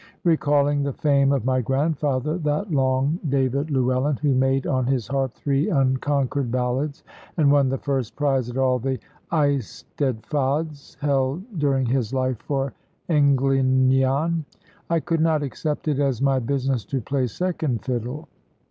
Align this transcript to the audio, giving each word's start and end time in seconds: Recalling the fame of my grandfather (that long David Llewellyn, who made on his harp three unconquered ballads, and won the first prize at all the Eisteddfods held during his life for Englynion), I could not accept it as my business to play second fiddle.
Recalling 0.23 0.81
the 0.81 0.93
fame 0.93 1.31
of 1.31 1.45
my 1.45 1.61
grandfather 1.61 2.39
(that 2.39 2.71
long 2.71 3.19
David 3.29 3.69
Llewellyn, 3.69 4.15
who 4.17 4.33
made 4.33 4.65
on 4.65 4.83
his 4.87 5.05
harp 5.05 5.31
three 5.33 5.69
unconquered 5.69 6.49
ballads, 6.49 7.03
and 7.37 7.51
won 7.51 7.69
the 7.69 7.77
first 7.77 8.15
prize 8.15 8.49
at 8.49 8.57
all 8.57 8.79
the 8.79 8.97
Eisteddfods 9.31 10.97
held 11.01 11.43
during 11.59 11.85
his 11.85 12.15
life 12.15 12.39
for 12.41 12.73
Englynion), 13.11 14.43
I 14.89 14.99
could 15.01 15.21
not 15.21 15.43
accept 15.43 15.87
it 15.87 15.99
as 15.99 16.19
my 16.19 16.39
business 16.39 16.83
to 16.85 16.99
play 16.99 17.27
second 17.27 17.85
fiddle. 17.85 18.27